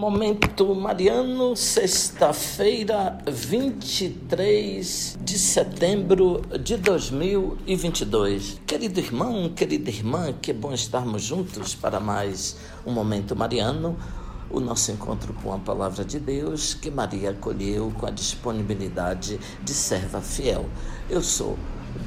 Momento 0.00 0.74
Mariano, 0.74 1.54
sexta-feira, 1.54 3.18
23 3.30 5.18
de 5.20 5.38
setembro 5.38 6.40
de 6.58 6.78
2022. 6.78 8.62
Querido 8.66 8.98
irmão, 8.98 9.50
querida 9.50 9.90
irmã, 9.90 10.32
que 10.32 10.54
bom 10.54 10.72
estarmos 10.72 11.22
juntos 11.22 11.74
para 11.74 12.00
mais 12.00 12.56
um 12.86 12.92
Momento 12.92 13.36
Mariano, 13.36 13.94
o 14.48 14.58
nosso 14.58 14.90
encontro 14.90 15.34
com 15.34 15.52
a 15.52 15.58
palavra 15.58 16.02
de 16.02 16.18
Deus 16.18 16.72
que 16.72 16.90
Maria 16.90 17.32
acolheu 17.32 17.92
com 17.98 18.06
a 18.06 18.10
disponibilidade 18.10 19.38
de 19.62 19.74
serva 19.74 20.22
fiel. 20.22 20.64
Eu 21.10 21.20
sou 21.22 21.58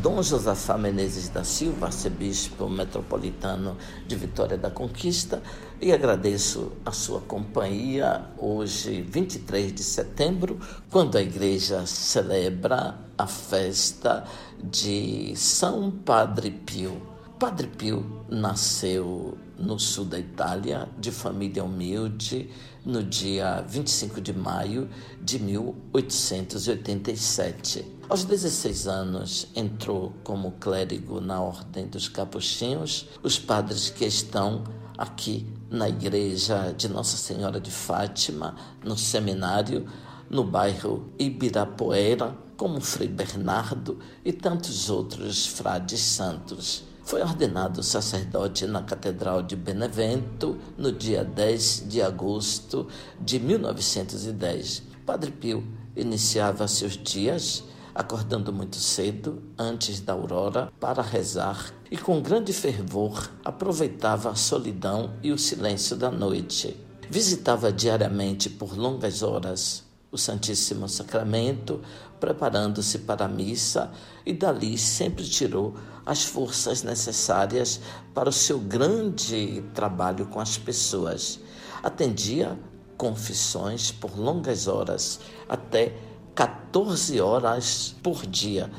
Dom 0.00 0.22
Josafá 0.22 0.78
Menezes 0.78 1.28
da 1.28 1.42
Silva, 1.42 1.86
arcebispo 1.86 2.68
metropolitano 2.68 3.76
de 4.06 4.14
Vitória 4.14 4.56
da 4.56 4.70
Conquista, 4.70 5.42
e 5.80 5.92
agradeço 5.92 6.70
a 6.86 6.92
sua 6.92 7.20
companhia 7.20 8.26
hoje, 8.38 9.02
23 9.02 9.74
de 9.74 9.82
setembro, 9.82 10.60
quando 10.88 11.18
a 11.18 11.22
igreja 11.22 11.84
celebra 11.84 12.96
a 13.18 13.26
festa 13.26 14.22
de 14.62 15.34
São 15.34 15.90
Padre 15.90 16.52
Pio. 16.52 17.02
Padre 17.36 17.66
Pio 17.66 18.24
nasceu 18.28 19.36
no 19.58 19.80
sul 19.80 20.04
da 20.04 20.18
Itália, 20.18 20.88
de 20.96 21.10
família 21.10 21.64
humilde, 21.64 22.48
no 22.84 23.02
dia 23.02 23.64
25 23.68 24.20
de 24.20 24.32
maio 24.32 24.88
de 25.20 25.40
1887. 25.40 28.01
Aos 28.12 28.24
16 28.24 28.88
anos, 28.88 29.46
entrou 29.56 30.12
como 30.22 30.52
clérigo 30.60 31.18
na 31.18 31.40
Ordem 31.40 31.86
dos 31.86 32.08
Capuchinhos, 32.08 33.08
os 33.22 33.38
padres 33.38 33.88
que 33.88 34.04
estão 34.04 34.64
aqui 34.98 35.46
na 35.70 35.88
igreja 35.88 36.74
de 36.76 36.90
Nossa 36.90 37.16
Senhora 37.16 37.58
de 37.58 37.70
Fátima, 37.70 38.54
no 38.84 38.98
seminário, 38.98 39.86
no 40.28 40.44
bairro 40.44 41.10
Ibirapuera, 41.18 42.36
como 42.54 42.82
Frei 42.82 43.08
Bernardo 43.08 43.98
e 44.22 44.30
tantos 44.30 44.90
outros 44.90 45.46
frades 45.46 46.00
santos. 46.00 46.84
Foi 47.02 47.22
ordenado 47.22 47.82
sacerdote 47.82 48.66
na 48.66 48.82
Catedral 48.82 49.42
de 49.42 49.56
Benevento 49.56 50.58
no 50.76 50.92
dia 50.92 51.24
10 51.24 51.84
de 51.88 52.02
agosto 52.02 52.86
de 53.18 53.40
1910. 53.40 54.82
Padre 55.06 55.30
Pio 55.30 55.66
iniciava 55.96 56.68
seus 56.68 56.94
dias 56.94 57.64
acordando 57.94 58.52
muito 58.52 58.76
cedo, 58.76 59.42
antes 59.58 60.00
da 60.00 60.12
aurora, 60.12 60.72
para 60.80 61.02
rezar 61.02 61.72
e 61.90 61.96
com 61.96 62.22
grande 62.22 62.52
fervor 62.52 63.30
aproveitava 63.44 64.30
a 64.30 64.34
solidão 64.34 65.14
e 65.22 65.32
o 65.32 65.38
silêncio 65.38 65.96
da 65.96 66.10
noite. 66.10 66.76
Visitava 67.10 67.72
diariamente 67.72 68.48
por 68.48 68.76
longas 68.76 69.22
horas 69.22 69.84
o 70.12 70.18
Santíssimo 70.18 70.86
Sacramento, 70.90 71.80
preparando-se 72.20 72.98
para 72.98 73.24
a 73.24 73.28
missa 73.28 73.90
e 74.26 74.32
dali 74.34 74.76
sempre 74.76 75.24
tirou 75.24 75.74
as 76.04 76.22
forças 76.22 76.82
necessárias 76.82 77.80
para 78.12 78.28
o 78.28 78.32
seu 78.32 78.58
grande 78.58 79.64
trabalho 79.72 80.26
com 80.26 80.38
as 80.38 80.58
pessoas. 80.58 81.40
Atendia 81.82 82.58
confissões 82.98 83.90
por 83.90 84.16
longas 84.16 84.68
horas, 84.68 85.18
até 85.48 85.94
14 86.34 87.20
horas 87.20 87.94
por 88.02 88.26
dia, 88.26 88.70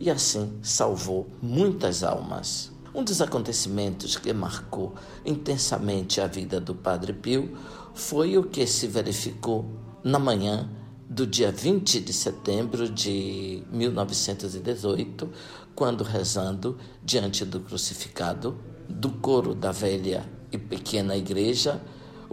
e 0.00 0.10
assim 0.10 0.58
salvou 0.62 1.28
muitas 1.40 2.02
almas. 2.02 2.72
Um 2.94 3.04
dos 3.04 3.22
acontecimentos 3.22 4.16
que 4.16 4.32
marcou 4.32 4.94
intensamente 5.24 6.20
a 6.20 6.26
vida 6.26 6.60
do 6.60 6.74
Padre 6.74 7.12
Pio 7.12 7.56
foi 7.94 8.36
o 8.36 8.44
que 8.44 8.66
se 8.66 8.86
verificou 8.86 9.64
na 10.02 10.18
manhã 10.18 10.68
do 11.08 11.26
dia 11.26 11.52
20 11.52 12.00
de 12.00 12.12
setembro 12.12 12.88
de 12.88 13.62
1918, 13.70 15.30
quando 15.74 16.02
rezando 16.02 16.78
diante 17.02 17.44
do 17.44 17.60
crucificado 17.60 18.58
do 18.88 19.10
coro 19.10 19.54
da 19.54 19.72
velha 19.72 20.26
e 20.50 20.58
pequena 20.58 21.16
igreja, 21.16 21.80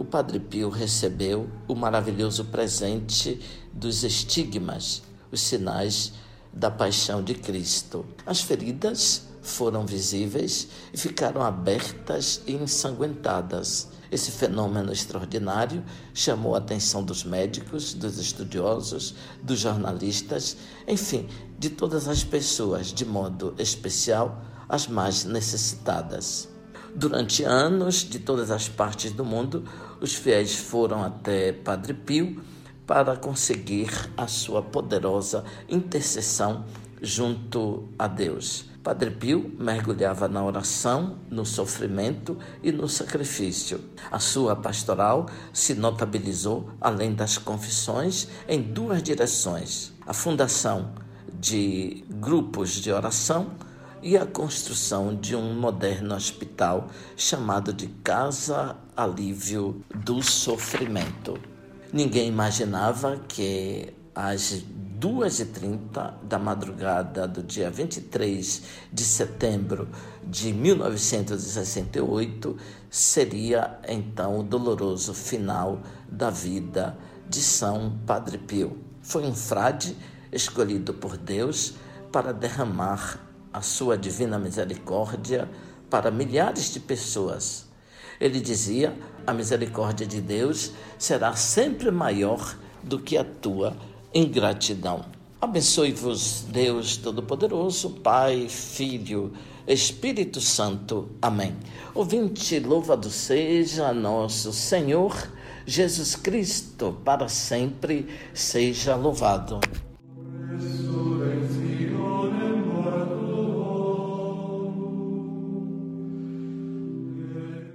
o 0.00 0.04
Padre 0.04 0.40
Pio 0.40 0.70
recebeu 0.70 1.46
o 1.68 1.74
maravilhoso 1.74 2.46
presente 2.46 3.38
dos 3.70 4.02
estigmas, 4.02 5.02
os 5.30 5.42
sinais 5.42 6.14
da 6.50 6.70
paixão 6.70 7.22
de 7.22 7.34
Cristo. 7.34 8.06
As 8.24 8.40
feridas 8.40 9.24
foram 9.42 9.84
visíveis 9.84 10.68
e 10.94 10.96
ficaram 10.96 11.42
abertas 11.42 12.40
e 12.46 12.54
ensanguentadas. 12.54 13.88
Esse 14.10 14.30
fenômeno 14.30 14.90
extraordinário 14.90 15.84
chamou 16.14 16.54
a 16.54 16.58
atenção 16.58 17.04
dos 17.04 17.22
médicos, 17.22 17.92
dos 17.92 18.16
estudiosos, 18.16 19.14
dos 19.42 19.60
jornalistas, 19.60 20.56
enfim, 20.88 21.28
de 21.58 21.68
todas 21.68 22.08
as 22.08 22.24
pessoas, 22.24 22.86
de 22.86 23.04
modo 23.04 23.54
especial 23.58 24.42
as 24.66 24.86
mais 24.86 25.24
necessitadas. 25.26 26.49
Durante 26.94 27.44
anos, 27.44 27.96
de 28.08 28.18
todas 28.18 28.50
as 28.50 28.68
partes 28.68 29.12
do 29.12 29.24
mundo, 29.24 29.64
os 30.00 30.14
fiéis 30.14 30.56
foram 30.56 31.02
até 31.02 31.52
Padre 31.52 31.94
Pio 31.94 32.42
para 32.86 33.16
conseguir 33.16 33.90
a 34.16 34.26
sua 34.26 34.60
poderosa 34.62 35.44
intercessão 35.68 36.64
junto 37.00 37.88
a 37.98 38.08
Deus. 38.08 38.64
Padre 38.82 39.10
Pio 39.10 39.54
mergulhava 39.58 40.26
na 40.26 40.42
oração, 40.42 41.18
no 41.30 41.44
sofrimento 41.44 42.36
e 42.62 42.72
no 42.72 42.88
sacrifício. 42.88 43.80
A 44.10 44.18
sua 44.18 44.56
pastoral 44.56 45.26
se 45.52 45.74
notabilizou, 45.74 46.70
além 46.80 47.14
das 47.14 47.38
confissões, 47.38 48.26
em 48.48 48.60
duas 48.60 49.02
direções: 49.02 49.92
a 50.06 50.14
fundação 50.14 50.92
de 51.38 52.04
grupos 52.08 52.70
de 52.70 52.90
oração 52.90 53.52
e 54.02 54.16
a 54.16 54.24
construção 54.24 55.14
de 55.14 55.36
um 55.36 55.52
moderno 55.54 56.14
hospital 56.14 56.88
chamado 57.16 57.70
de 57.72 57.86
Casa 58.02 58.76
Alívio 58.96 59.84
do 59.94 60.22
Sofrimento. 60.22 61.38
Ninguém 61.92 62.28
imaginava 62.28 63.18
que 63.28 63.92
às 64.14 64.64
2h30 64.98 66.14
da 66.22 66.38
madrugada 66.38 67.26
do 67.26 67.42
dia 67.42 67.70
23 67.70 68.62
de 68.92 69.02
setembro 69.02 69.88
de 70.22 70.52
1968 70.52 72.56
seria 72.90 73.78
então 73.88 74.40
o 74.40 74.42
doloroso 74.42 75.14
final 75.14 75.80
da 76.06 76.28
vida 76.30 76.98
de 77.28 77.40
São 77.40 77.98
Padre 78.06 78.36
Pio. 78.38 78.76
Foi 79.02 79.24
um 79.24 79.34
frade 79.34 79.96
escolhido 80.30 80.94
por 80.94 81.16
Deus 81.16 81.74
para 82.12 82.32
derramar 82.32 83.29
a 83.52 83.60
sua 83.62 83.96
divina 83.96 84.38
misericórdia 84.38 85.48
para 85.88 86.10
milhares 86.10 86.72
de 86.72 86.80
pessoas. 86.80 87.66
Ele 88.20 88.40
dizia: 88.40 88.96
a 89.26 89.32
misericórdia 89.32 90.06
de 90.06 90.20
Deus 90.20 90.72
será 90.98 91.34
sempre 91.34 91.90
maior 91.90 92.56
do 92.82 92.98
que 92.98 93.16
a 93.16 93.24
tua 93.24 93.76
ingratidão. 94.14 95.04
Abençoe-vos, 95.40 96.44
Deus 96.48 96.98
Todo-Poderoso, 96.98 97.90
Pai, 97.90 98.46
Filho, 98.48 99.32
Espírito 99.66 100.40
Santo. 100.40 101.08
Amém. 101.22 101.56
Ouvinte, 101.94 102.60
louvado 102.60 103.08
seja 103.10 103.92
nosso 103.92 104.52
Senhor 104.52 105.16
Jesus 105.66 106.14
Cristo, 106.14 106.98
para 107.04 107.28
sempre 107.28 108.06
seja 108.34 108.96
louvado. 108.96 109.60